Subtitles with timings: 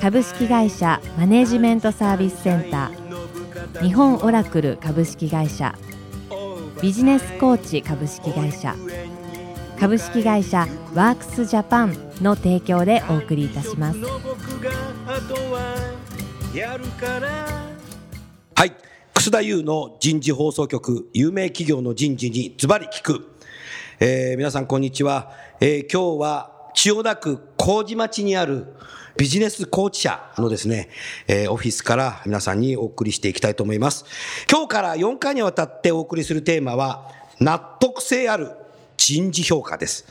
[0.00, 3.82] 株式会社マネジメントサービスセンター。
[3.82, 5.74] 日本オラクル株式会社。
[6.80, 8.74] ビジネスコーチ株式会社。
[9.80, 13.98] 株式会社ワークスジャパンの提供でお送りいたします。
[18.54, 18.72] はい。
[19.14, 21.08] 楠田優の人事放送局。
[21.12, 23.36] 有名企業の人事にズバリ聞く、
[23.98, 28.66] えー、皆さんこんにちは、えー、今日は千代田区麹町にある
[29.16, 30.90] ビジネスコーチ社のですね、
[31.26, 34.04] えー、オフィスから皆さんにお送りしていきたいと思います。
[34.50, 38.50] 今日から4回にわたってお送りするテーマは、納得性ある
[38.96, 40.06] 人事評価です。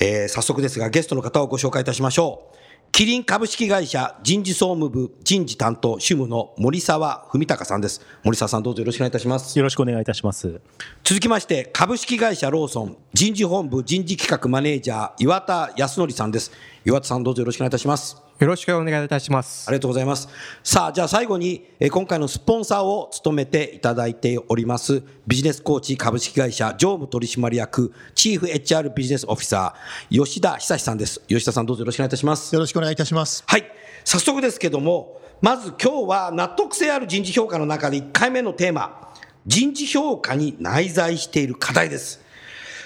[0.00, 2.54] えー、早速ですがゲストの方をご紹介いたしましょう。
[2.96, 8.00] キリン株式会社人事総務部人事担当主務の森沢文隆さんです。
[8.22, 9.58] 森沢さんどうぞよろしくお願いいたします。
[9.58, 10.60] よろしくお願いいたします。
[11.02, 16.52] 続きまして株式会社ローソン人事本部人事企画マネージャー岩田康則さんです。
[16.86, 18.18] 岩田さんどうぞよろしくお願いいたします。
[18.38, 19.66] よろしくお願いいたします。
[19.66, 20.28] ありがとうございます。
[20.62, 31.22] さあ、じゃあ最後に、え今回のスポンサーを務めていただいております、ビジネスコーチ株式会社常務取締役、チーフ HR ビジネスオフィサー、吉田久さんです。
[31.26, 32.54] 吉田さんどうぞよろしくお願いいたします。
[32.54, 33.44] よろしくお願いいたします。
[33.46, 33.64] はい。
[34.04, 39.10] 早速ですけども、まず今日は納得性ある人事評価の中で1回目のテーマ、
[39.46, 42.20] 人事評価に内在している課題です。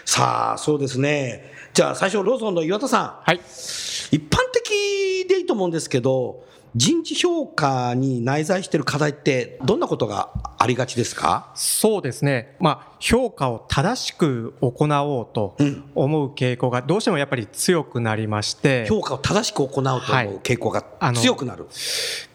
[0.04, 1.57] さあ、そうですね。
[1.78, 3.20] じゃあ最初ローソンの岩田さん。
[3.22, 3.36] はい。
[3.36, 6.44] 一般的でいいと思うんですけど、
[6.74, 10.28] 人事評価に内在している課題ってどんなことが
[10.58, 11.52] ありがちですか？
[11.54, 15.56] そうですね、まあ、評価を正しく行おうと
[15.94, 20.00] 思う傾向がどうしてもやっぱり強くなりまして、評価を正しく行おうと思う
[20.42, 20.84] 傾向が
[21.14, 21.72] 強くなる、はい、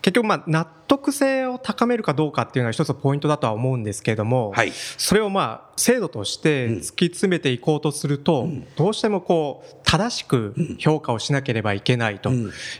[0.03, 12.31] 結局まあ納得性を高めるかどうかっていうのは一つポイントだとは思うんですけれども、はい、それをまあ制度として突き詰めていこうとすると、どうしてもこう正しく評価をしなければいけないと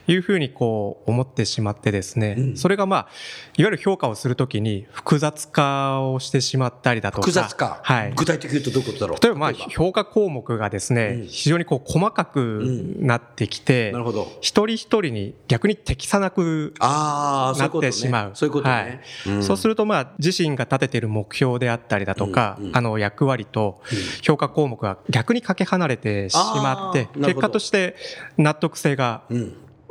[0.06, 3.00] いうふうにこう思ってしまってですね、それがまあ
[3.58, 9.24] いわゆる評価をするときに複雑化をしてしまったりだとか複雑化、はい、具体的に言うとどういうことだろう？
[9.24, 14.28] 例えばまあ評価項目がですね、非常にこう細かくなってきて、なるほど。
[14.42, 17.13] 一人一人に逆に適さなくな
[17.54, 18.32] ってしまう。
[18.34, 19.02] そういうことね。
[19.42, 23.82] そうするとまあ自身が立てている目標であったりだとか、あの役割と
[24.22, 27.96] 評価項目が逆にかけ離れてしまって、結果として
[28.38, 29.24] 納得性が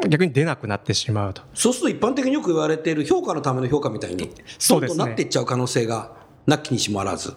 [0.09, 1.43] 逆に出なくなってしまうと。
[1.55, 5.05] そうすると一般的によく言われている評価のための評価みたいに、そうですね。
[5.05, 6.12] なっていっちゃう可能性が
[6.47, 7.34] なきにしもあらず。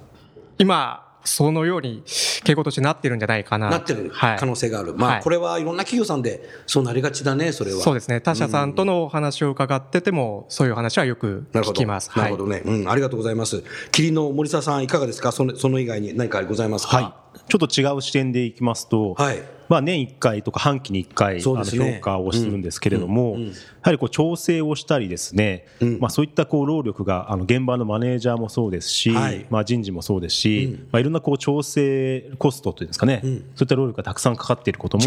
[0.57, 3.69] 今、そのように傾向としてなってるんじゃないかな。
[3.69, 4.91] なってる可能性がある。
[4.91, 7.81] はい、まあ、これはいろんな企業さんでそうなりがちだね、それは。
[7.81, 8.21] そうですね。
[8.21, 12.11] 他社さんとのお話を伺ってても、そういう話はよく聞きます。
[12.15, 12.89] なるほどね、うん。
[12.89, 13.63] ありがとうございます。
[13.91, 15.31] 霧の森沢さん、いかがですか？
[15.31, 17.01] そのその以外に何かございますか、は
[17.35, 23.47] い、ちょっと違う視点でいきますと、はい、まあ、年1回とか半期に1回、ね、あの評価をするんですけれども、や
[23.81, 25.65] はりこう調整をしたりですね、
[25.99, 29.11] まあ、そういったこう労力があの現場のマネージャーもそうですし、
[29.49, 35.03] まあ、人事もそうですし、まあ、いろんなこう調整コストというんですかね、そういった労力がたくさんかかっていることも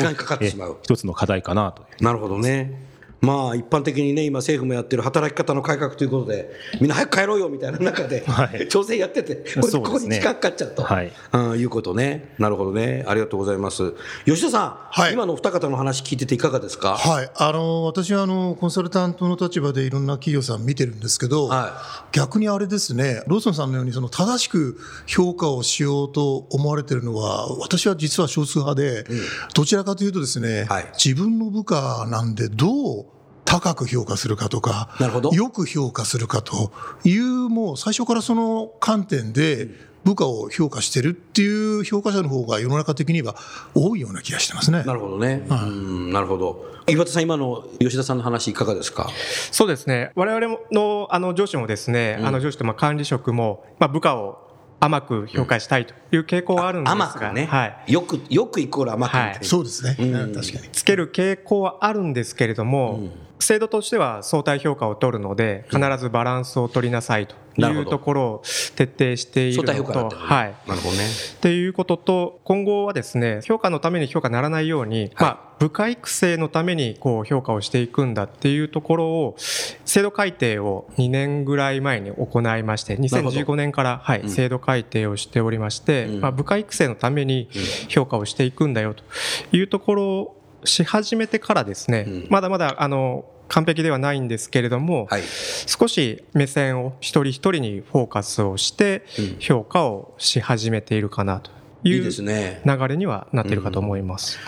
[0.83, 2.88] 一つの課題かなとなるほどね。
[3.21, 8.25] まあ一般的にね今政府もやってる働き方の改革ということでみんな早く帰ろうよみたいな中で、
[8.69, 12.35] 調整やっててこれここに時間かかっちゃうと、はい、うん、いうことね。
[12.39, 13.05] なるほどね。
[13.09, 13.95] ありがとうございます。
[14.25, 16.97] 吉田さん、はい、今のお二方の話聞いてていかがですか？
[16.97, 17.31] はい。
[17.35, 29.21] あの私はあのコンサルタントの立場でいろんな企業さん見てるんですけど、はい、逆にあれですねローソンさんのようにその正しく評価をしようと思われてるのは私は実は少数派で、うん、
[29.55, 33.07] どちらかというとですね、はい、自分の部下なんでどう
[33.51, 35.31] 高く評価するかとか、なるほど。
[35.31, 36.71] よく評価するかと
[37.05, 43.35] いう、もう最初からその観点で、部下を評価してるっていう評価者の方が世の中的には
[43.75, 44.83] 多いような気がしてますね。
[44.85, 45.45] なるほどね。
[45.49, 46.65] はい、うんなるほど。
[46.89, 49.09] 岩田さん、今の吉田さんの話、いかがですか？
[49.51, 54.39] そうですね、われわれのあの上司もですね、うん、あの上司とまあ管理職も、まあ、部下を
[54.81, 60.69] 甘く評価したいという傾向はあるんですが、甘くね、はい、よくよくイコール甘くみたいな、はい、そうですね、うん、確かに。
[60.73, 63.11] つける傾向はあるんですけれども、うん。
[63.41, 68.43] 制度としては相対評価を取るので必ずバランスを取りなさいというところを
[68.77, 71.05] 徹底しているのと、はい、なるほどね。
[71.37, 87.49] っていうことと今後はですね評価のために評価ならないように、まあ部下育成のためにこう評価をしていくんだっていうところを制度改定を2年ぐらい前に行いまして2015年からはい制度改定をしておりまして、まあ部下育成のために
[87.89, 89.05] 評価をしていくんだよと
[89.57, 99.05] いうところをし始めてからですね、まだまだあの完璧ではないんですけれども、はい、少し目線を一人一人にフォーカスをして
[99.41, 101.51] 評価をし始めているかなと
[101.83, 104.39] いう流れにはなっているかと思います。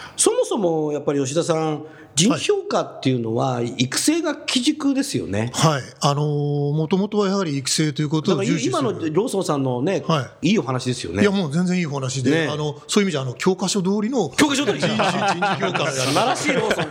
[0.51, 1.85] そもやっぱり吉田さん
[2.17, 5.53] 人評価っていうのは、育成が基軸ですよね。
[5.55, 5.83] はい。
[6.01, 11.23] あのもともとはやはり育成ということを重視今のローソンさんのね、はい、いいお話ですよね。
[11.23, 14.29] いや、もう全然いいお話で、ね、あの、そういう意味じゃ、あの、教科書通りの。
[14.31, 15.91] 教科書通り人事、評価。
[15.93, 16.83] 素晴らしいローソ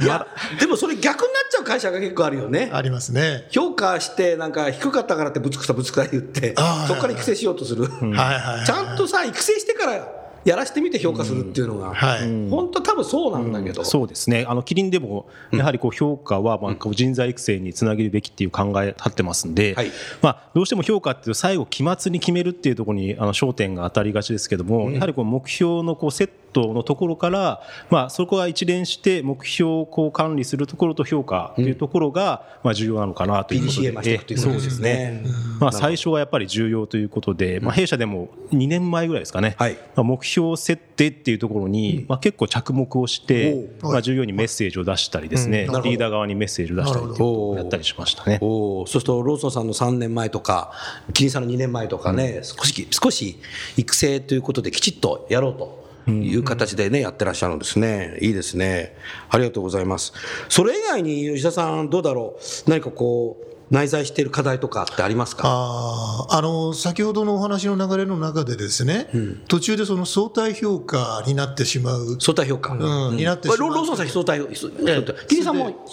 [0.00, 0.04] ン。
[0.04, 0.26] いや、
[0.58, 2.70] でもそれ逆になっちゃう会社が結構あるよね。
[2.72, 3.46] ありますね。
[3.50, 6.56] 評価して、なんか低かったからってぶつくさぶつくさ言って、
[6.88, 7.84] そこから育成しようとする。
[7.84, 8.66] はいはい。
[8.66, 14.46] ちゃんとさ、育成してから、やらせてみて評価するっていうのが、はい、本当多分そうなんだけど、うん、そうですね。
[14.48, 19.90] あのキリンでもやはりこう評価はまあ人材育成につなげるべきっていう考え立ってますんで、はい、
[20.22, 35.24] まあ、どうしても評価っていう最後期末に決めるっていうところにあの焦点が当たりがちですけども、やはりこう目標のこうセットのところから、まあ、そこは一連して目標をこう管理するところと評価というところがまあ重要なのかなということで、うん、そうですね、
[35.60, 48.38] まあ、最初はやっぱり重要ということで、まあ、弊社でも2年前ぐらいですかね、はい、まあ、目標設定っていうところに、まあ、結構着目をして、まあ、従業員にメッセージを出したりですね、リーダー側にメッセージを出したりやったりしましたね。
[48.40, 50.72] そうするとローソンさんの3年前とか
[51.12, 53.38] キリンさんの2年前とかね、少し少し
[53.76, 55.85] 育成ということできちっとやろうと。
[56.06, 58.18] いう形でね、やってらっしゃるんですね。
[58.20, 58.96] いいですね。
[59.28, 60.12] ありがとうございます。
[60.48, 62.70] それ以外に吉田さんどうだろう？
[62.70, 65.42] 何かこう、内在している課題とかってありますか？
[65.48, 72.18] ああの先ほどのお話の流れの中でですね、うん、途中でその相対評価になってしまう。
[72.20, 73.70] 相対評価、うん、になってしまう。
[73.70, 74.70] ローソンさん相対相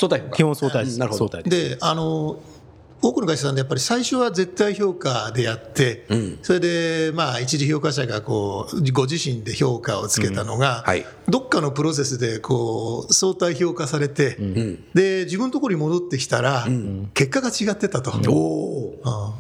[0.10, 1.42] 対基本相対です、なるほど。
[1.42, 2.40] であの
[3.04, 10.84] 多くの会社さんでやっぱり最初は絶対評価でやって、うん、それでまあ一次評価者がこうご自身で評価をつけたのが、うん。
[10.86, 16.66] はい、どっかのプロセスでこう相対評価されて、うん、で自分のところに戻ってきたら、
[17.14, 18.14] 結果が違ってたと。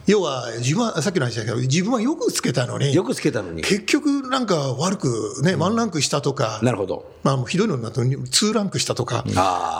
[0.07, 3.61] 要は自分はさっきの話だけど自分はよくつけたのによくつけたのに。
[3.61, 9.23] 結局なんか悪くね、ワンランクしたとかなるほど、まあ、もうひどいのになると2ランクしたとか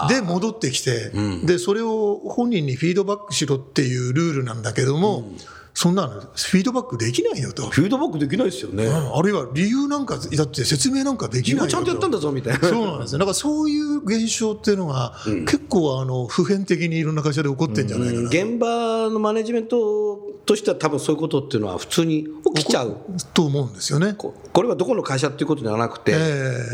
[0.08, 1.12] で戻ってきて、
[1.44, 5.38] でそれを本人にフィードバックしろってっていうルールなんだけども、うん。
[5.74, 7.70] そんなのフィードバックできないよと。
[7.70, 8.88] フィードバックできないですよね。
[8.88, 12.60] あるいは理由なんか、だって説明なんかできないよちゃんとやったんだぞみたいな。
[12.60, 13.20] そうなんですよ。
[13.20, 22.98] だからそういう現象っていうのが、うん、結構あの普遍的にいろんな会社で起こってんじゃないかな、うん、現場のマネジメントとしては多分そういうことっていうのは普通に起きちゃう。
[23.34, 24.14] と思うんですよね。
[24.14, 26.16] これはどこの会社っていうことではなくて、え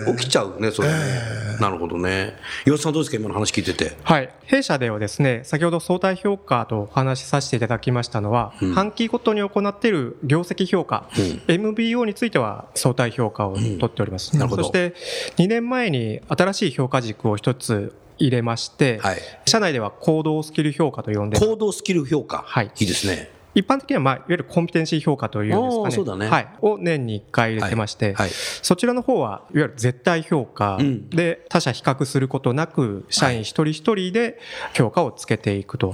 [0.08, 1.62] ー、起きちゃうね、それね、えー。
[1.62, 2.36] なるほどね。
[2.66, 3.18] 岩田さんどうですか？
[3.18, 3.96] 今の話聞いてて。
[4.04, 4.30] はい。
[4.46, 11.10] 弊社ではですね、先ほど相対評価とお話しさせていただきましたのは、うん、半期ごとに行っている業績評価、
[11.48, 14.38] うん、MBO については相対評価を取っております。
[14.38, 14.94] うん、そして
[15.38, 23.32] 2年前に新しい評価軸を一つ入れまして、はい、社内では行動スキル評価と呼んで行動スキル評価、はい、いいですね。
[23.56, 26.18] 一般的には、まあ、いわゆるコンピテンシー評価というんですかね。
[26.18, 26.28] ね。
[26.28, 26.48] はい。
[26.62, 28.14] を年に1回入れてまして、はい。
[28.16, 30.78] はい、そちらの方は、いわゆる絶対評価
[31.10, 34.40] で、他社比較することなく、社員一人一人で
[34.74, 35.94] 評価をつけていくと。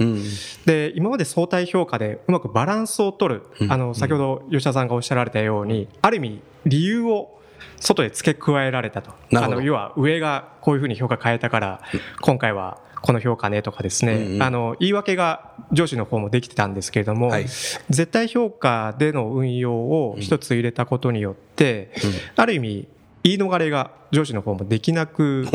[0.66, 7.40] で、今まで相対評価でうまくバランスを取る、あの、先ほど吉田さんがおっしゃられたように、ある意味、理由を
[7.80, 9.12] 外で付け加えられたと。
[9.34, 11.82] あの、要は上がこういうふうに評価変えたから、
[12.22, 22.88] 今回はこの評価ねとかですね、うんうん、あの言い訳が上司の方もできてたんですけれども、はい、絶対評価での運用を一つ入れたことによって、うん、ある意味
[23.24, 25.46] 言い逃れが上司の方もできなく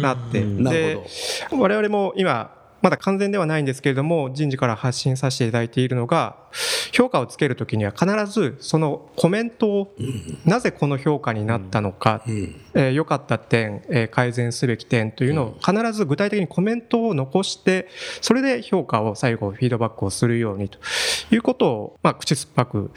[0.00, 0.98] なって、で
[1.52, 6.36] 我々も今まだ完全ではないんですけれども人事から発信させていただいているのが
[6.92, 9.94] 評価をつけるときには必ずそのコメントを
[10.44, 12.22] なぜこの評価になったのか
[12.74, 17.88] 良、えかった点、え改善すべき点というのを必ず具体的にコメントを残して
[18.20, 20.78] それで評価を最後フィードバックをするようにと
[21.30, 22.90] いうことを、まあ、口酸っぱく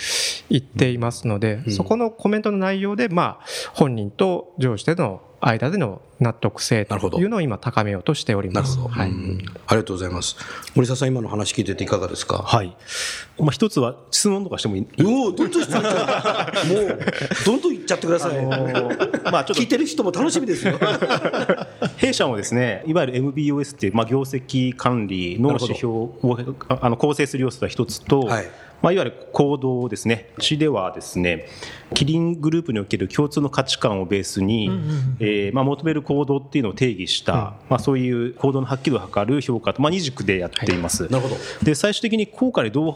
[0.49, 8.79] 言っていますので、そこのコメントの内容で、まあ、本人と上司での間での納得性というのを今高めようとしております。
[8.79, 9.11] はい、
[9.67, 10.35] ありがとうございます。
[10.73, 12.39] 森澤さん今の話聞いてていかがですか？
[12.39, 12.75] はい。
[13.37, 14.87] まあ一つは質問とかしてもいい。
[15.03, 16.99] おおどんどん質問もう
[17.45, 18.39] どんどん言っちゃってください。
[18.39, 20.77] あのー、 まあちょっと聞いてる人も楽しみですよ。
[21.97, 28.21] 弊社もですね、いわゆる MBOS っていうまあ業績管理の指標をあの構成する要素が一つと。
[28.21, 28.45] はい
[28.81, 31.47] まあ、いわゆる行動ですね、うちではですね、
[31.95, 34.69] キリングループにおける共通の価値観をベースに、
[35.19, 41.07] えまあ、求める行動っていうのを定義した、まあ、そういう行動のはっきりを図る評価と、まあ、二軸でやっています。
[41.11, 42.95] なるほどで最終的に効果にどう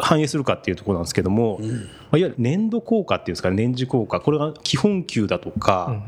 [0.00, 1.76] 反映するかっていうところなんですけども、うん、ま
[2.12, 4.20] あ、いわゆる年度効果っていうんですか年次効果。
[4.20, 6.02] これが基本給だとか、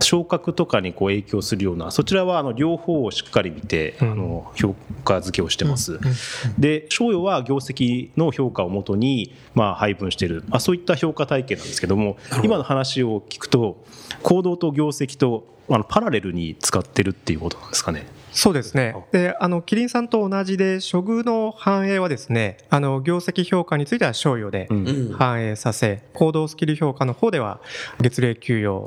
[0.00, 5.98] 昇格とかにこう影響するようなそちらはあの両方をしっかり見て、あの評価付けをしてます。
[6.58, 13.84] で賞与は業績の評価をもとにまあ配分しているあそういった評価体系なんですけども今の話を聞くと
[14.22, 18.06] 行動と業績とあのパラレルに使ってるっていうことなんですかね。
[18.32, 18.94] そうですね。
[19.12, 24.68] で、あの、キリンさんと同じで、処遇の反映はですね、あの、業績評価については賞与で
[25.16, 27.60] 反映させ、うん、行動スキル評価の方では、
[28.00, 28.86] 月齢給与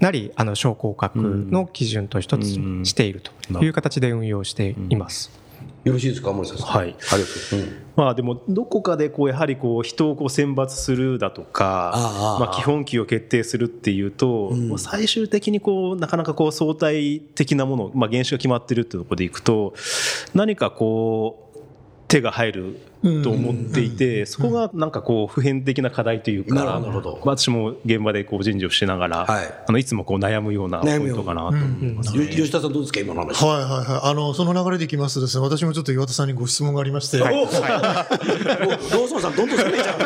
[0.00, 2.46] なり、あの、昇降格の基準と一つ
[2.84, 5.30] しているという形で運用しています。
[5.84, 6.58] よろしいですか、森さん。
[6.58, 6.86] はい。
[6.86, 7.66] ありがとうござい
[7.96, 12.36] まあ、でも、どこかで、こう、やはり、こう、人をこう選抜するだとか。
[12.40, 19.74] まあ、基本給を決定するっていうと、うん、最終的に、こう、なかなか、こう、相対的なもの、まあ、原種が決まってるっていうところでいくと。
[20.34, 21.48] 何か、こう。
[22.08, 22.80] 手が入る
[23.22, 33.44] と思っていて、そこがなんかこう普遍的な課題というか、なるほど私も現場でこう人事をしながら、はい、あのいつもこう悩むようなポイントかなと思います、ね、吉田さんどうですか今の話。
[33.44, 34.10] はいはいはい。
[34.10, 37.20] あのその流れでいきますとですね、私もちょっと岩田さんにご質問がありまして。
[37.20, 39.96] はい、ローソンさんどんどん攻めちゃう。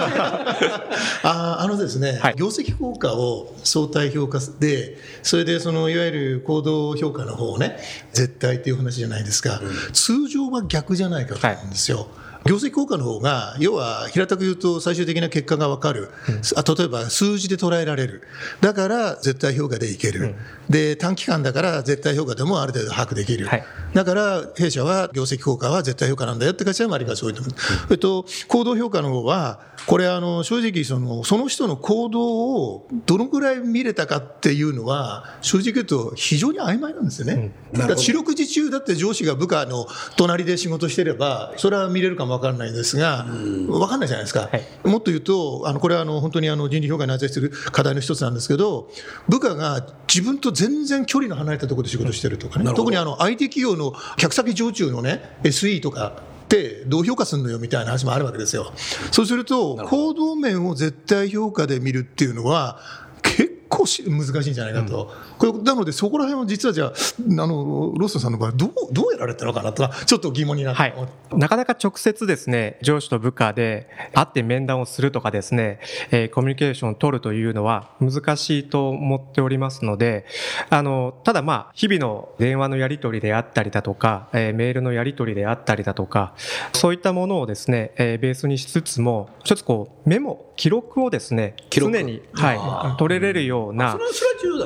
[1.24, 7.78] ああのですね、はい、業績効果を相対評価で、それでそのいわゆる行動評価の方をね、
[8.12, 9.60] 絶対っていう話じゃないですか。
[9.62, 11.98] うん、通常は逆じゃないかと思うんですよ。
[11.98, 12.06] はい
[12.46, 18.22] 業績効果の方が、要は平たく言うと最終的な結果が分かる、うん、例えば数字で捉えられる、
[18.60, 20.34] だから絶対評価でいける、うん、
[20.68, 27.36] で短期間だから絶対評価でもある程度把握できる、はい、だから弊社は業績効果は絶対評価なんだよって会社は周りがそういう。
[27.36, 27.54] と思う、
[27.90, 37.52] えっと、行動評価の方は、これあの正直その、その人の行動をどのぐらい見れたかっていうのは、正直言うと非常に曖昧なんですよね。
[37.72, 44.48] うん、だから四六時中だって上司が部下の隣で仕事してれば、それは見れるかも分からないんですが、分かんないじゃないですか。
[44.50, 48.90] はい、もっと言うと、あのこれはあの本当にあの人事評価に内在する課題の一つなんですけど、
[49.28, 58.72] 部下が自分と全然距離の離れたところで仕事してるとかね、特にあの IT 企業の客先常駐のね、SE とか、ってどう評価するのよみたいな話もあるわけですよ。
[59.10, 62.78] そうすると、行動面を絶対評価で見るっていうのは、
[63.22, 65.10] 結構難しいんじゃないかと、
[65.42, 70.94] これなので、そこら辺は実はじゃあ、あのロストさんの場合どう、どうやられたのかなとちょっと疑問になって、はい、
[71.32, 75.80] なかなか直接ですね、上司と部下で会って面談をするとかですね、
[76.12, 80.26] えー、コミュニケーションを取るというのは難しいと思っておりますので、
[80.70, 86.34] あのただまあ、日々の電話のやり取りであったりだとか、えー、メールのやり取りであったりだとか、
[86.72, 93.98] そういったものをですね、えー、ベースにしつつも、一つこう、メモ、記録をですね、常に、はい、取れれるような、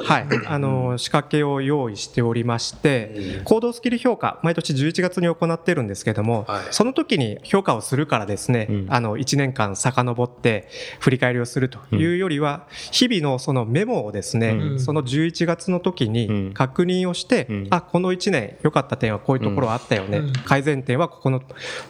[0.04, 10.68] はい、あのの仕掛けを用意しておりまして、行動スキル評価、毎年11月に行っているんですけども、その時に評価をするからですね、あの1年間遡って
[11.00, 21.42] 振り返りをするというよりは、日々のそのメモをですね、その11月の時に確認をして、あこの1年良かった点はこういうところあったよね、改善点はここの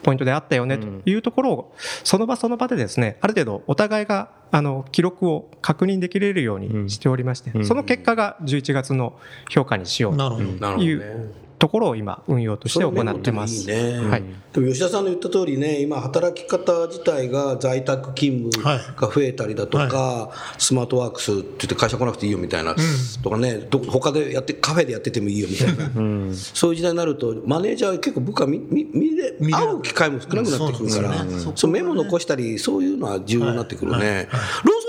[0.02, 1.74] ポイントであったよねというところを
[2.04, 9.18] その場その場でですねある程度お互いがあの記録を確認できれるようにしておりまして、その結果が11月の
[9.50, 10.40] 評価にしようと
[10.80, 13.62] いうところを今運用として行ってます。
[13.62, 14.24] いいね、はい。
[14.52, 18.62] でも吉田さんの言った通りね、今働き方自体が在宅勤務
[18.96, 22.76] が増えたりだとか、はい、スマートワークスって言って会社来なくていいよみたいな、うん、
[23.22, 31.52] とかね、ど他でやってカフェでやっててもいいよみたいな、うん、そういう時代になるとマネージャー結構部下見見見れ会う機会も少なくなってくるから、そう、ね。
[31.54, 33.98] そうメモ残したりそういうのは重要になってくるね。
[33.98, 34.06] はい。
[34.16, 34.36] はい、ロー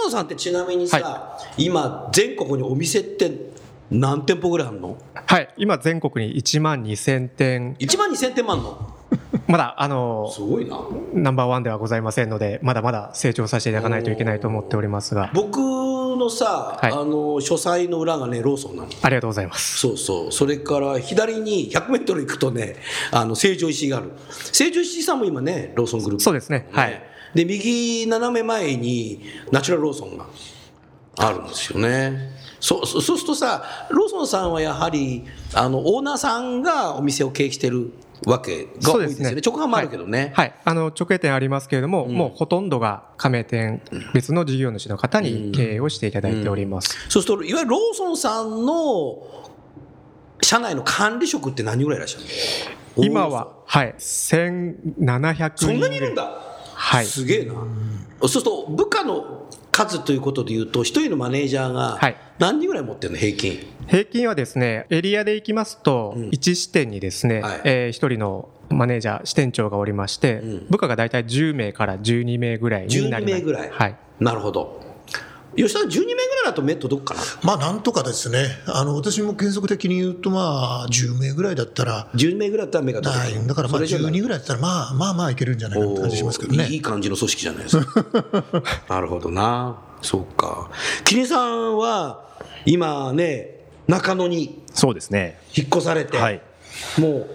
[0.04, 3.32] ソンさんってちなみにさ、今全国にお店って
[3.90, 4.98] 何店舗ぐらいあるの？
[5.14, 5.54] はい。
[5.58, 7.76] 今全国に1万2000店。
[7.80, 8.94] 1万2000店もあるの？
[9.48, 10.78] まだあのすごいな。
[11.14, 15.32] ナンバーワンではございませんのでまだまだ成長させていただかないといけないと思っておりますが。
[15.34, 19.78] 僕のさ、はい、あの書斎の裏がねローソンなのありがとうございます。
[19.78, 20.32] そうそう。
[20.34, 22.76] それから左に 100m 行くとね
[23.12, 24.12] あの成城石井がある。
[24.30, 26.68] 成城石井さんも今ねローソングループ、そうですね。
[26.72, 27.02] はい。
[27.34, 30.26] で右斜め前にナチュラルローソンが
[31.18, 32.32] あるんですよね。
[32.68, 37.94] そうそうするとさ、ローソンさんはやはりあのオーナーさんがお店を経営してる
[38.26, 39.36] わけが多いですよね。
[39.36, 40.34] ね直販もあるけどね。
[40.36, 43.82] はい、はい、あの直営店ありますけれども、うん、もうほとんどが加盟店、
[44.14, 46.94] 別の事業主の方に経営をしていただいております。
[46.94, 49.48] うんうん、そうすると、いわゆるローソンさんの
[50.42, 52.26] 社内の管理職って何ぐらいいらっしゃる
[52.98, 53.06] の？
[53.06, 55.66] 今は、はい、1700人。
[55.68, 56.30] そんなにいるんだ。
[56.74, 57.06] はい。
[57.06, 57.54] すげえな。
[57.54, 59.48] そうすると、部下の
[59.78, 62.00] 数ということでいうと、一人のマネージャーが
[62.40, 63.60] 何人ぐらい持ってるの、平均？
[63.88, 73.36] 平均はですね、エリアでいきますと、1支店にですね、はい、えー、1人のマネージャー、支店長がおりまして、うん、部下が大体10名から12名ぐらいになります。
[73.36, 73.70] 12名ぐらい。
[73.70, 73.96] はい。
[74.20, 74.82] なるほど。
[75.58, 77.22] 吉田12名ぐらいだとメットどっかな？
[77.44, 78.48] まあなんとかですね。
[78.68, 86.68] あの私も原則的に言うとまあ10名ぐらいだったら10名ぐらいだったら目がだからまあ12ぐらいだったらまあまあまあいけるんじゃないかって感じしますけどね。
[86.68, 88.06] いい感じの組織じゃないですか。
[88.88, 89.82] なるほどな。
[90.02, 90.70] そうか。
[91.04, 92.24] キリさんは
[92.66, 95.40] 今ね中野にそうですね。
[95.56, 96.42] 引っ越されて、はい、
[97.00, 97.28] もう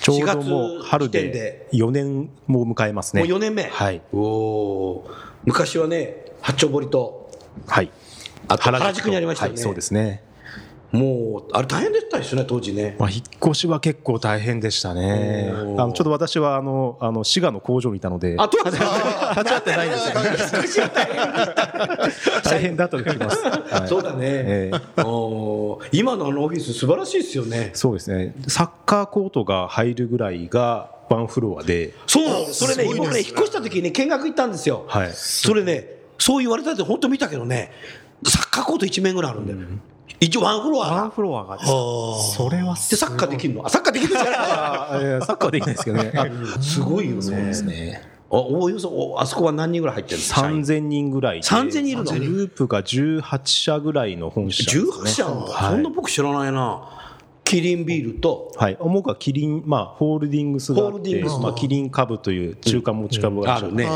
[0.00, 3.22] ちょうどもう春で4年も迎えますね。
[3.22, 3.64] もう4年目。
[3.64, 4.02] はい。
[4.12, 5.04] お
[5.44, 7.21] 昔はね八丁堀と
[7.66, 7.90] はい。
[8.48, 10.22] あと原宿にありましたね、はい、そうですね。
[10.92, 12.96] もう、あれ大変でしたですね、当時ね。
[12.98, 15.50] まあ、引っ越しは結構大変でしたね。
[15.50, 18.36] あの、ちょっと私は、あの、あの、滋賀の工場にいたので。
[18.38, 20.92] あ、 立ち会ってないんですよ、ね。
[22.44, 23.42] 大変だと聞きます。
[23.42, 24.18] はい、そうだね。
[24.22, 27.70] えー、今のあのオフィス素晴らしいですよね。
[27.72, 28.34] そうですね。
[28.48, 31.94] サッカーコートが入るぐらいが、ワンフロアで。
[32.06, 34.84] そう、それね、僕ね、引っ越した時にね、見学行ったんですよ。
[34.88, 35.10] はい。
[35.14, 37.72] それね、そう言われたって本当見たけどね、
[38.24, 39.58] サッカーコート1面ぐらいあるんだよ。
[39.58, 39.80] うん。
[40.20, 40.94] 一応ワンフロア。
[40.94, 43.68] ワンフロアがそれはでサッカーできるの？
[43.68, 44.32] サッカーできるじゃない
[45.26, 46.12] サッカーできないですけどね。
[46.62, 47.22] すごいよね。
[47.22, 48.08] そうですね。
[48.30, 52.12] おおよそあそこは何人ぐらい入ってるんですか？3000人ぐらい3000人いるの？
[52.12, 56.82] グループが18社ぐらいの本社、ね、18社、はい、そんな僕知らないな
[57.52, 63.86] キリンビールと、はい、主がキリン、まあ、ホールディングスがあって、まあ、キリン株という中間持ち株があるね、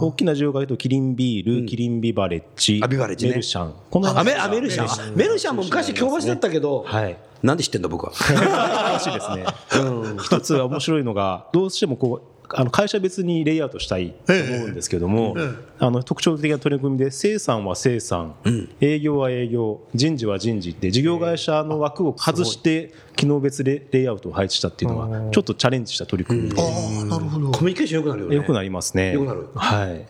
[0.00, 3.74] 大きな事業が言うとキリンビール、キリンビバレッジ、ビバレッジメルシャン。
[3.90, 5.14] このあメメルシャン。
[5.14, 5.56] メルシャン。
[5.56, 8.12] も昔京橋だったけど、はい、なんで知ってんだ僕は。
[8.32, 9.44] らしいですね。
[9.82, 15.36] うん、一つ面白いのがどうしてもこうあの会社別にレイアウトしたいと思うんですけども、
[15.78, 18.34] あの特徴的な取り組みで生産は生産、
[18.80, 27.50] 営業は営業人事は人事って事業会社の枠を外して機能別レイアウトを配置したっていうのはちょっとチャレンジした取り組みで、あなるほど。
[27.50, 28.36] コミュニケーションよくなるよね。
[28.36, 29.12] よくなりますね。
[29.12, 29.48] よくなる。
[29.54, 30.06] はい。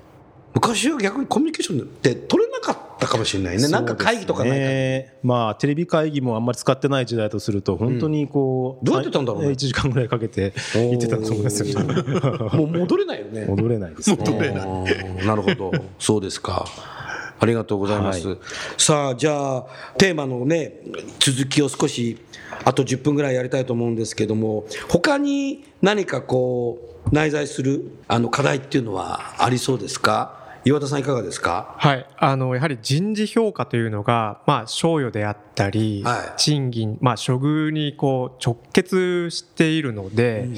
[0.54, 13.46] 昔は逆にコミュニケーションって取れなかったかもしれないね、なんか会議とかないか、ね、まあ、テレビ会議もあんまり使ってない時代とすると、本当にこう、うん、どうやってたんだろう、ね、1時間ぐらいかけて行ってたと思うんですよ、もう戻れないよね。
[13.46, 14.10] 戻れないです。
[14.10, 14.16] ね。
[14.18, 15.26] 戻れない。
[15.26, 16.66] なるほど、そうですか。
[17.38, 18.28] ありがとうございます。
[18.28, 18.38] はい、
[18.78, 19.66] さあ、じゃあ、
[19.98, 20.74] テーマのね、
[21.18, 22.18] 続きを少し、
[22.64, 30.40] あと10分ぐらいやりたいと思うんですけども、他に何かこう、内在するあの課題っていうのはありそうですか？
[30.64, 31.74] 岩田さんいかがですか？
[31.76, 32.06] はい。
[32.16, 40.54] あの、やはり人事評価というのが、まあ、賞与であったり、はい、賃金、まあ、処遇にこう直結しているので、うん、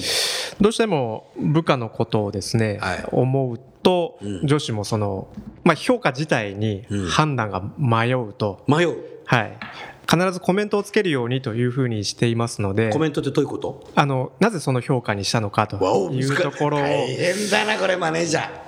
[0.60, 5.28] どうしても部下のことをですね、はい、思うと、うん、女子もその、
[5.62, 8.62] まあ、評価自体に判断が迷うと。
[8.68, 8.98] うん、迷う。
[9.24, 9.56] はい。
[10.06, 13.88] 必ずコメントをつけるようにというふうにしていますのでコメントってどういうこと？
[13.94, 15.76] あのなぜその評価にしたのかと
[16.12, 16.80] いうところを。
[16.82, 18.63] 大変だなこれマネージャー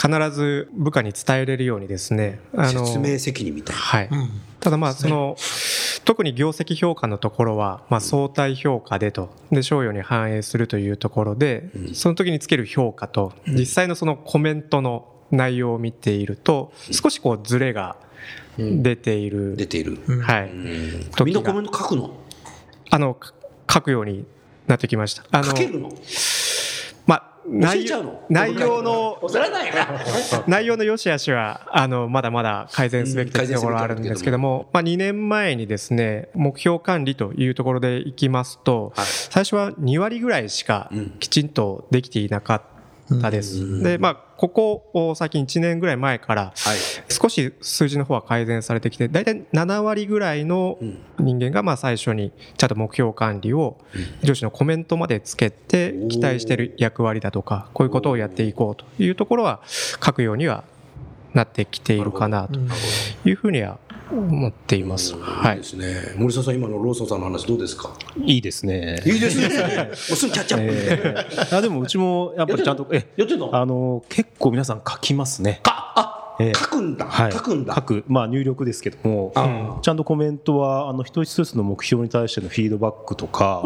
[0.00, 4.30] 必ず部下に伝えれるようにですねあの説明責任みたいな、はい、うん、
[4.60, 5.36] ただまあその、
[6.04, 17.96] 特に業績評価のところは、まあ、相対評価でとで賞与に反映するというところで、うん、その時につける評価と、実際のそのコメントの内容を見ていると、少しこうズレが
[18.56, 20.50] 出ている、出ている、はい、
[21.24, 22.16] みんなコメント書くの？
[22.90, 23.16] あの
[23.70, 24.24] 書くように
[24.66, 25.24] なってきました。
[25.30, 25.90] あの書けるの？
[27.50, 27.86] 内
[28.28, 29.18] 内容の
[30.46, 42.77] 内容の良し悪しはあのまだまだ改善すべきところあるんですけども、まあ、2年前にですね目標管理というところでいきますと、最初は2割ぐらいしかきちんとできていなかった
[43.30, 43.82] です。
[43.82, 46.52] でまあここ最近1年ぐらい前から
[47.08, 50.78] 少し数字の方は改善されてきて大体7割ぐらいの
[51.18, 53.78] 人間がまあ最初にちゃんと目標管理を
[54.22, 60.64] 上司のコメントまでつけて期待している役割だとかこういうことをやっていこうというところは書くようには
[61.34, 62.60] なってきているかなと
[63.24, 63.78] いうふうには
[64.10, 65.14] 思っています。
[65.18, 65.56] はい。
[65.58, 66.14] ですね。
[66.16, 67.92] 森澤さん、今のローソンさんの話どうですか？
[68.24, 69.02] いいですね。
[69.04, 69.48] いいですね。
[69.48, 71.54] もうすぐキャッチアップ。
[71.56, 73.54] あ、でも、うちも、やっぱりちゃんと、え、やってんの？
[73.54, 75.60] あの、結構皆さん書きますね。
[75.62, 79.32] か、あ、えー、書くんだ、はい、書くんだ書く、まあ、入力ですけども、
[79.82, 83.62] ちゃんとコメントはあの一つ一つの目標に対してのフィードバックとか、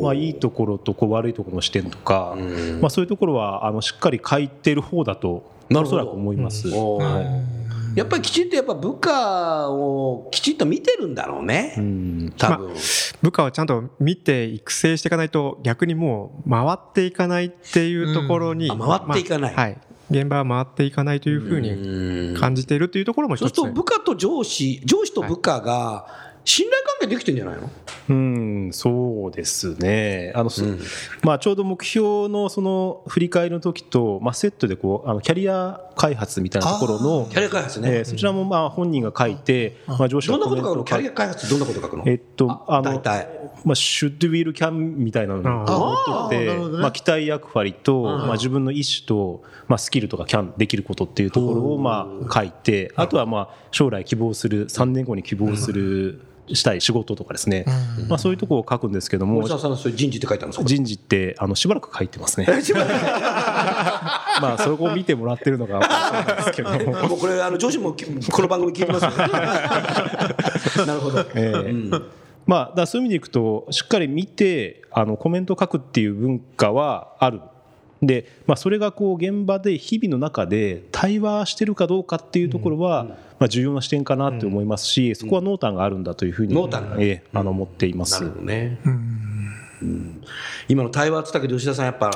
[0.00, 2.36] まあ、いいところとこう悪いところの視点とか、
[2.80, 6.68] まあ、そういうところはあのしっかり書いてる方だとおそらく思います。
[6.68, 7.61] はい
[7.94, 12.76] やっぱりきちんとやっぱ部下をきちんと見てるんだろうね、うん、多分、まあ、
[13.22, 19.78] 部下をちゃんと見て育成していかないと逆にもう回っていかないっていうところに、うん、回っていかない、まあ、はい。
[20.10, 27.70] 現場は回っていかないというふうに感じているというところも一つ、そうすると部下と上司上司と部下が信頼関係できてんじゃないの？
[28.08, 30.32] うんそうですね。
[30.34, 30.80] あの、うん、
[31.22, 42.04] まあ、ちょうど目標のその振り返りの時と、まあ、セットでこうあのキャリア開発みたいなところのキャリア開発ね、えー、そちらもまあ本人が書いて、まあ、上司どんなこと書くのキャリア開発どんなこと書くの？
[42.06, 43.00] えっとあの
[43.64, 57.64] まあ、should will can みたいなのを持ってて、まあ、期待役割と、まあ、自分の意思と、まあ、スキルとか can できることっていうところをまあ書いてあとはまあ将来希望する3年後に希望する、したい仕事とかですね、
[58.08, 59.34] まあ、そういうところを書くんですけども。
[59.34, 60.64] 森さんそれ人事って書いてあるんですか？
[60.64, 62.46] 人事ってあのしばらく書いてますね。
[64.40, 66.70] まあそこを見てもらってるのが分かるんですけど
[67.08, 67.94] もうこれあの上司も
[68.30, 69.16] この番組聞いてますよね。
[70.86, 72.06] なるほど、えー、うん。
[72.44, 77.40] まあ、だそういう意味でいくとしっかり見てあのコメントを書くっていう文化はある
[78.02, 83.04] で、まあ、それがこう現場で日々の中で対話してるかどうかっていうところは、
[83.38, 88.24] まあ、重要な視点かなって思いますし、そこは濃淡があるんだというふうに、濃淡えあの思っています。
[88.40, 88.80] ね、
[90.68, 92.10] 今の対話って言ったけど吉田さんやっぱ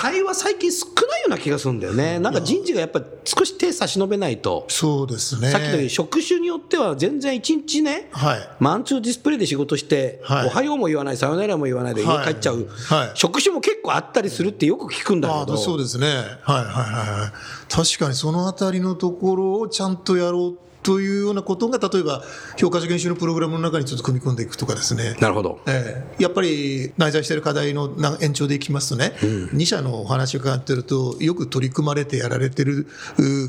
[0.00, 2.18] 対話最近少ないような気がするんだよね。
[2.18, 4.64] なんか人事がやっぱ少し手差し伸べないと。
[4.68, 5.50] そうですね。
[5.50, 15.58] さっきの職種によっては全然一日ね、はい、マンツーディスプレイで仕事して、はい、おはようも言わない、さよならも言わないで家帰っちゃう、はい、職種も結構あったりするってよく聞くんだけど。
[15.58, 16.06] そうですね。
[16.06, 17.70] はいはいはい。
[17.70, 22.22] 確かにそのあたりのところをちゃんとやろうというようなことが例えば
[22.56, 25.16] 評価者研修のプログラムの中にちょっと組み込んでいくとかですね。
[25.20, 27.90] なるほど、えー、やっぱり内在している課題の
[28.20, 32.86] 延長でいきますとね、うん、2社のお話を伺ってるとよく取り組まれてやられてる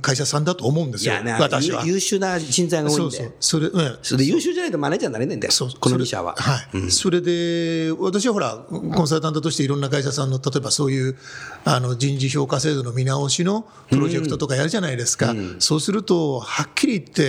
[0.01, 1.85] 会社さんだと思うんですよ、ね、私は。
[1.85, 3.17] 優秀な人材が多いんで。
[3.17, 3.33] そうそう。
[3.39, 5.51] それ,、うん、それで優秀じゃないとマネージャーになれないんだよ。
[5.51, 5.69] そう。
[5.79, 6.35] この2社は。
[6.37, 11.17] はい、うん、それで私はほらコンサルタントとしていろんな会社さんの例えばそういう
[11.63, 17.20] あの人事評価制度の見直しのプロジェクトとかやるじゃないですか、そうするとはっきり言って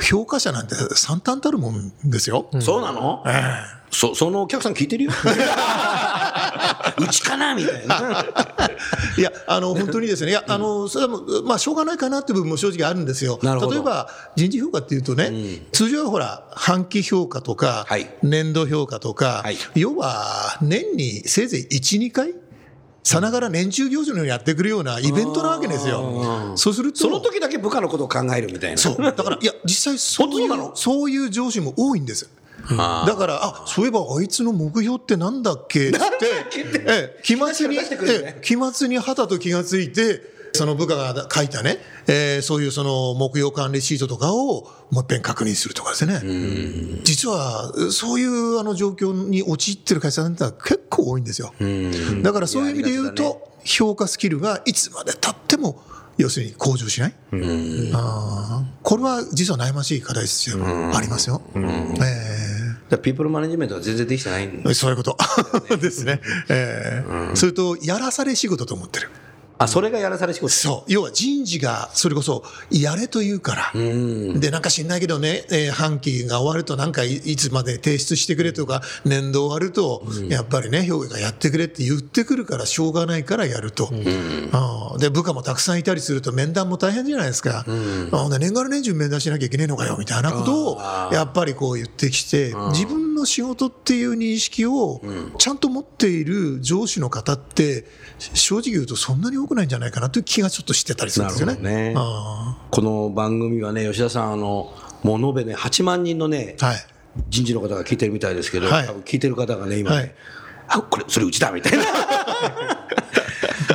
[0.00, 2.48] 評価者なんて惨憺たるもんですよ。
[2.60, 3.30] そうなの、え
[3.74, 5.12] えそそのお客さん聞いてるよ。
[6.98, 8.24] うちかなみたいな。
[9.16, 13.38] いや、あの、本当にですね、いや、あの、それはもう、まあ、しょうがないかなっていう部分も正直あるんですよ。
[13.42, 22.34] 例えば、人事評価っていうとね、うん、通常はほら、半期評価とか、はい、年度評価とか、はい、要は、年にせいぜい1、2回
[23.04, 26.52] さながら年中行事のようにやってくるようなイベントなわけですよ。
[26.56, 26.98] そうすると。
[26.98, 28.76] その時だけ部下のことを考えるみたいな。
[28.76, 28.96] そう。
[29.02, 32.28] だから、いや、実際そういう、そういう上司も多いんです。
[32.68, 32.76] だ
[33.16, 35.88] から、あ、そういえばあいつの目標ってなんだっけ？
[35.88, 35.98] って、
[36.86, 40.20] ええ、期末に、え期末に旗と気がついて、
[40.58, 46.20] その部下が書いたね、えー、そういうその目標管理シートとかをもう一遍確認するとかですね。
[47.04, 51.52] 実は、そういうあの状況に陥ってる会社さんって結構多いんですよ。
[52.22, 55.80] だからそういう意味で言うと、評価スキルがいつまで経っても、
[56.16, 57.14] 要するに向上しない、
[57.94, 60.56] あこれは実は悩ましい課題ですよ。
[60.92, 61.40] ありますよ。
[61.54, 65.16] えー、ピープルマネジメントは全然できてないんそういうこと。
[65.78, 66.20] ですね。
[66.48, 69.10] えー、それと、やらされ仕事と思ってる。
[69.58, 70.48] あ、それがやらされ仕事。
[70.48, 70.92] そう。
[70.92, 73.72] 要は人事が、それこそ、やれと言うから。
[73.74, 83.90] で、なんか知んないけどね、えー、半期が終わると、なんかいつまで提出してくれとか、年度終わると、やっぱりね、評価がやってくれって言ってくるから、しょうがないからやると。
[84.52, 87.64] あで、部下もたくさんいたりすると、面談も大変じゃないですか。
[88.12, 90.80] あ年がら年中面談しなきゃいけねえのかよ、みたいなことを、
[91.12, 95.02] やっぱりこう言ってきて、自分の仕事っていう認識を、
[95.38, 97.84] ちゃんと持っている上司の方って、
[98.18, 101.56] 正直言うとそんなに多くないんじゃないかなという気がちょっとしてたりするんですよね。
[101.56, 101.94] ね。
[101.94, 106.76] この番組はね、吉田さん、あの、もう延べね、8万人のね、はい、
[107.28, 110.14] 人事の方が聞いてるみたいですけど、はい、多分聞いてる方がね、今ね、はい、
[110.68, 111.84] あ、これ、それうちだみたいな。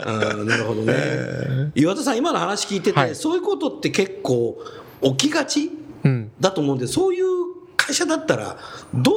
[0.45, 1.71] なるほどね。
[1.75, 4.61] 岩田さん、今の話聞いてて、はい、そういうことって結構
[5.01, 5.71] 起きがち、
[6.03, 7.25] うん、だと思うんで、そういう
[7.85, 8.57] 会社だったら、
[8.93, 9.15] どう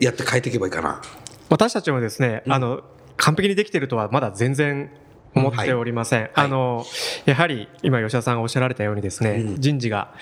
[0.00, 1.00] やって変えていけばいいかな？
[1.48, 2.82] 私たちもですね、うん、あの
[3.16, 4.90] 完璧にできてるとはまだ全然
[5.34, 6.84] 思っておりません、はい、あの
[7.24, 10.12] やはり今吉田さんがおっしゃられたようにですね、うん、人事が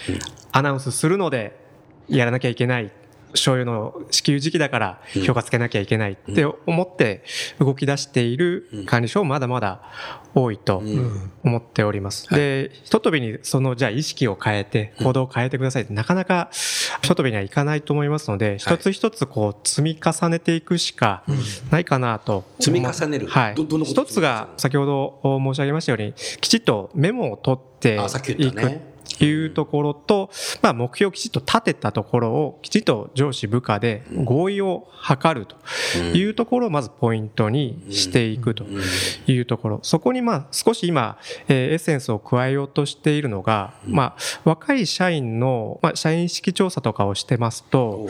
[0.52, 1.58] アナウンスするので
[2.08, 2.92] やらなきゃいけない
[3.32, 7.24] 醤油の支給時期だから評価つけなきゃいけないって思って
[7.58, 9.82] 動き出している管理所まだまだ
[10.34, 10.82] 多いと
[11.42, 12.28] 思っております。
[12.28, 16.50] で、ひととびにそのじゃあ意識を変えて行動を変えてくださいってなかなか
[17.02, 21.24] ひととびにはいかないと思いますので、一つ一つこう積み重ねていくしか
[21.70, 22.44] ないかなと。
[22.60, 23.26] 積み重ねる？
[23.26, 23.54] はい。
[23.84, 27.98] 一つが先ほど申し上げましたように、きちっとメモを取って
[28.38, 28.89] いく。
[29.20, 30.30] いうところと、
[30.62, 35.56] まあ、目標をきちっと立てたところをきちっと上司部下で合意を図ると
[35.98, 38.64] いうところをまずポイントにしていくと
[39.26, 39.80] いうところ。
[39.82, 41.18] そこにまあ少し今、
[41.48, 48.06] えエッセンスを加えようとしているのが、まあ、若い社員の、まあ、社員意識調査とかをしてますと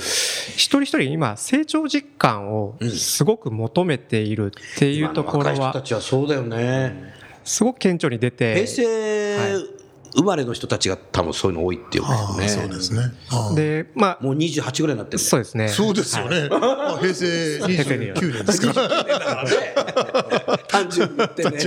[0.57, 7.15] 一人一人今成長実感をすごく求めているっていうところは、若い人たちはそうだよね。
[7.45, 9.80] すごく顕著に出て平成、はい
[10.15, 12.05] 生まれの人たちが多分そういうの多いっていう
[12.39, 12.49] ね。
[12.49, 13.13] そうですね。
[13.55, 14.25] で、まあ。
[14.25, 15.69] もう28ぐらいになってる、そうですね。
[15.69, 16.49] そうですよね。
[16.49, 20.59] はい、平成29年ですから。
[20.69, 21.59] 単純に言ってね。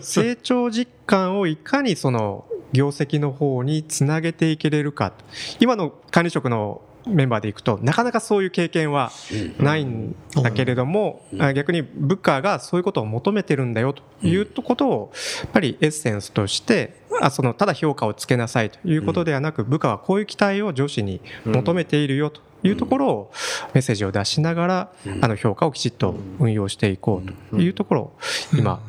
[0.00, 5.12] 成長実感をいかにその業績の方につなげていけれるか。
[5.60, 9.10] 今の管理職のメンバーでいくとなかなかそういう経験は
[9.58, 23.32] ないんだけれども、逆に部下がそういうことを求めてるんだよということをやっぱりエッセンスとしてあそのただ評価をつけなさいということではなく部下はこういう期待を上司に求めているよというところを
[23.74, 28.18] メッセージを出しながらあの評価をきちっと運用していこうというところを
[28.56, 28.80] 今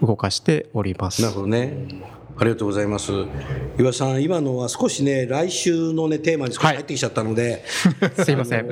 [0.00, 1.22] 動かしております。
[1.22, 3.12] なるほどねありがとうございます。
[3.78, 7.62] 岩さん、今のは少しね、来週のね、テーマに少し入ってきちゃったので、
[8.00, 8.66] はい、すいません。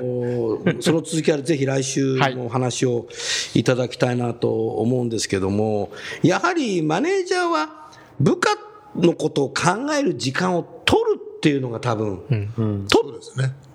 [0.81, 3.07] その続きはぜひ来週のお話を
[3.52, 5.90] いただきたいなと思うんですけども、
[6.22, 8.57] やはりマネージャーは部下
[8.96, 10.62] のことを考える時間を
[11.38, 12.20] っていうのが多分、
[12.59, 13.09] うん、と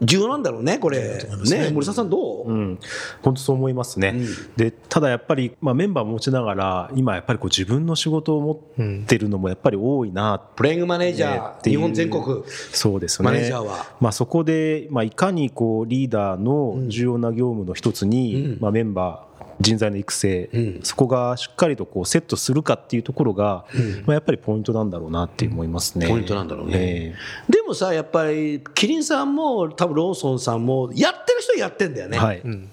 [0.02, 1.17] 重要なんだろうね、これ。
[1.49, 2.80] ね、森澤さんどう、うん、
[3.21, 4.13] 本当そう思いますね。
[4.15, 12.23] うん、で、ただやっぱり、まあメンバー持ちながら、今やっぱりこう自分の仕事を持ってるのもやっぱり多いな、プレイングマネージャー、日本全国。
[12.71, 13.26] そうですね。
[13.26, 13.86] マネージャーは。
[14.02, 26.08] まあそこで、まあいかにこうリーダーの重要な業務の一つに、まあメンバー、人材の育成、うん、そこがしっかりとこうセットするかっていうところが、うん、まあ、やっぱりポイントなんだろうなって思いますね。
[26.08, 26.73] ポイントなんだろうね。
[26.75, 32.17] えー、でもさやっぱりキリンさんも多分ローソンさんもやってる人やってんだよね。
[32.17, 32.69] はい、うん。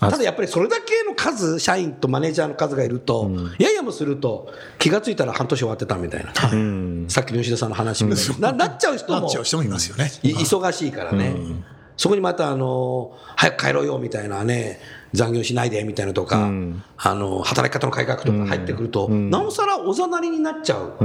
[0.00, 10.10] ただやっぱりそれだけの数、社員とマネージャーの数がいると、うん、ややもすると、気が付いたら半年終わってたみたいな、うん、さっきの吉田さんの話みたいな、なっちゃう人も、なっちゃう人もいますよね。
[10.22, 11.64] 忙しいからね、うん、
[11.98, 14.80] そこにまたあの、早く帰ろうよみたいなね、
[15.12, 20.96] 残業しないでみたいなとか、うん、あの働き方の改革とか入ってくると、うん、なおさらおざなりになっちゃう。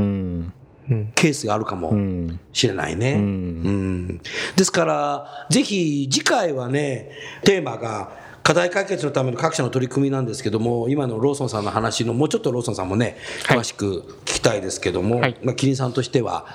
[1.16, 1.92] ケースがあるかも
[2.54, 3.14] しれないね。
[3.14, 4.22] うん、
[4.56, 7.10] ですから、ぜひ次回はね、
[7.44, 8.12] テーマが
[8.46, 16.46] 課題解決のための各社の取り組みなんですけども、今のローソンさんの話の、もうちょっとローソンさんもね、詳しく聞きたいですけども、はい、まあ、キリンさんとしては、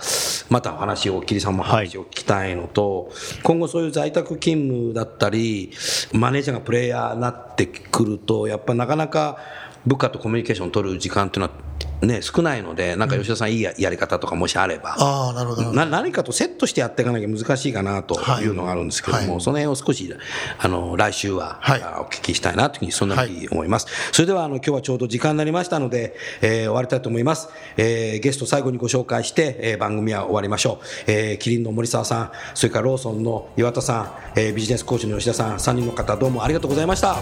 [0.50, 5.72] またお話を、キリンさんも話を聞きたいのと、はい、今後そういう在宅勤務だったり、
[6.12, 9.38] マネージャーがプレイヤーになってくると、やっぱなかなか
[9.85, 11.69] 部下とコミュニケーションを取る時間っていうのは
[12.02, 20.12] ね、少ないので、なんか吉田さんいいやり方とかもしあれば、あなるほどな何かとセットしてやっていかなきゃ難しいかなというのがあるんですけども、はい、その辺を少し、
[20.58, 23.86] あの、来週は、はい、お聞きしたいなというふうに、そんなふうに思います。
[23.86, 27.48] はい、それでは、あの、今日はちょうど時間になりましたので、えー、終わりたいと思います。
[27.76, 30.84] えー、ゲスト最後にご紹介して、えー、番組は終わりましょう。
[31.06, 37.16] えー、キリンの森沢さん、それからローソンの岩田さん、えー、ビジネスコーチの吉田さん、3人の方、どうもありがとうございました。
[37.16, 37.20] あ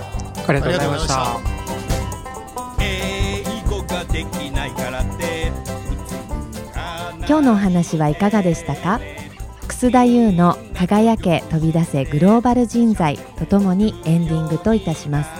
[0.53, 1.78] りがとうございました。
[7.29, 9.01] 今日のお話はいかがでしたか？
[9.69, 15.31] 楠田優の輝け飛び出せグローバル人材とともにエンディングといたします。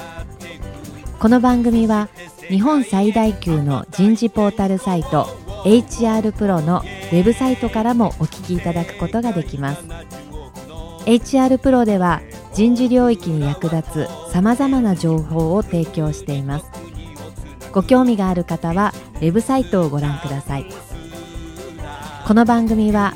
[1.19, 2.11] この番組は
[2.49, 5.25] 日本最大級の人事ポータルサイト
[5.65, 9.83] HR プロのウェブサイトからもお聞きいただくことができます。
[11.07, 12.21] HR プロでは
[12.53, 16.67] 人事領域に役立つさまざまな情報を提供しています。
[17.73, 20.67] ご興味がある方はウェブサイトをご覧ください。
[22.29, 23.15] この番組は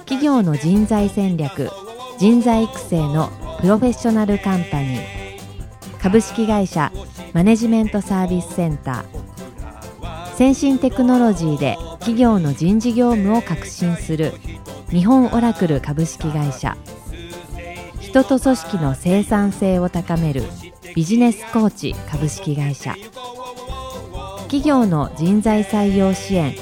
[0.00, 1.70] 企業の人材戦略
[2.18, 5.00] 人材育成のプロフェッショナルカンパニー
[5.98, 6.92] 株式会社
[7.32, 14.34] マネジメントサービスセンター先進テクノロジーで企業の人事業務を革新する
[14.90, 16.76] 日本オラクル株式会社
[17.98, 20.42] 人と組織の生産性を高める
[20.94, 22.94] ビジネスコーチ株式会社
[24.42, 26.54] 企業の人材採用支援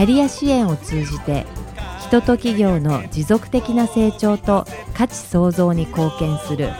[0.00, 1.44] キャリア支援を通じて
[1.98, 6.70] 人と企業の持続的な成長と価値創造に貢献する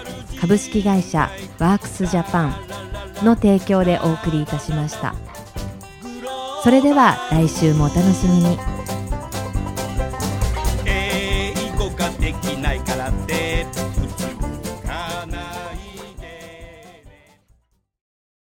[0.40, 2.54] 株式会社ワークスジャパン
[3.22, 5.14] の提供でお送りいたしました。
[6.64, 8.79] それでは来週もお楽しみに。